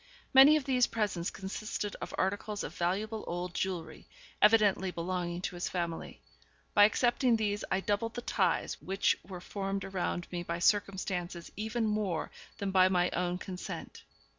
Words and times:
Many 0.33 0.55
of 0.57 0.63
these 0.65 0.87
presents 0.87 1.29
consisted 1.29 1.95
of 2.01 2.11
articles 2.17 2.63
of 2.63 2.73
valuable 2.73 3.23
old 3.27 3.53
jewellery, 3.53 4.07
evidently 4.41 4.89
belonging 4.89 5.41
to 5.43 5.53
his 5.53 5.69
family; 5.69 6.19
by 6.73 6.85
accepting 6.85 7.35
these 7.35 7.63
I 7.69 7.81
doubled 7.81 8.15
the 8.15 8.23
ties 8.23 8.81
which 8.81 9.15
were 9.23 9.39
formed 9.39 9.85
around 9.85 10.25
me 10.31 10.41
by 10.41 10.57
circumstances 10.57 11.51
even 11.55 11.85
more 11.85 12.31
than 12.57 12.71
by 12.71 12.89
my 12.89 13.11
own 13.11 13.37
consent. 13.37 14.01